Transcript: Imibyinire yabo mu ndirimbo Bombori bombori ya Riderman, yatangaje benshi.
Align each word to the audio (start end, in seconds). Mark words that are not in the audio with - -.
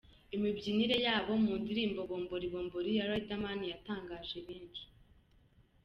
Imibyinire 0.35 0.95
yabo 1.05 1.31
mu 1.43 1.53
ndirimbo 1.61 1.99
Bombori 2.09 2.47
bombori 2.53 2.91
ya 2.97 3.05
Riderman, 3.09 3.59
yatangaje 3.71 4.37
benshi. 4.47 4.83